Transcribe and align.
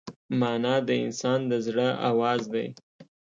مانا 0.39 0.75
د 0.87 0.89
انسان 1.05 1.39
د 1.49 1.51
زړه 1.65 1.87
آواز 2.11 2.41
دی. 2.53 2.67